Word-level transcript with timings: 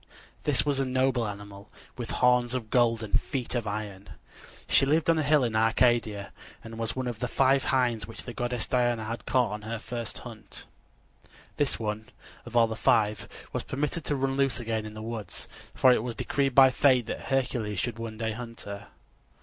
This 0.45 0.65
was 0.65 0.79
a 0.79 0.83
noble 0.85 1.27
animal, 1.27 1.69
with 1.95 2.09
horns 2.09 2.55
of 2.55 2.71
gold 2.71 3.03
and 3.03 3.21
feet 3.21 3.53
of 3.53 3.67
iron. 3.67 4.09
She 4.67 4.83
lived 4.83 5.11
on 5.11 5.19
a 5.19 5.21
hill 5.21 5.43
in 5.43 5.55
Arcadia, 5.55 6.33
and 6.63 6.79
was 6.79 6.95
one 6.95 7.05
of 7.05 7.19
the 7.19 7.27
five 7.27 7.65
hinds 7.65 8.07
which 8.07 8.23
the 8.23 8.33
goddess 8.33 8.65
Diana 8.65 9.03
had 9.05 9.27
caught 9.27 9.51
on 9.51 9.61
her 9.61 9.77
first 9.77 10.17
hunt. 10.17 10.65
This 11.57 11.77
one, 11.77 12.09
of 12.47 12.57
all 12.57 12.65
the 12.65 12.75
five, 12.75 13.27
was 13.53 13.61
permitted 13.61 14.03
to 14.05 14.15
run 14.15 14.35
loose 14.37 14.59
again 14.59 14.87
in 14.87 14.95
the 14.95 15.03
woods, 15.03 15.47
for 15.75 15.91
it 15.93 16.01
was 16.01 16.15
decreed 16.15 16.55
by 16.55 16.71
fate 16.71 17.05
that 17.05 17.25
Hercules 17.25 17.77
should 17.77 17.99
one 17.99 18.17
day 18.17 18.31
hunt 18.31 18.61
her. 18.61 18.87